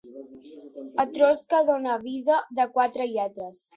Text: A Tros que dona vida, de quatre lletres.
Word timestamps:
A 1.03 1.05
Tros 1.17 1.43
que 1.53 1.59
dona 1.67 1.99
vida, 2.07 2.39
de 2.61 2.67
quatre 2.79 3.09
lletres. 3.13 3.63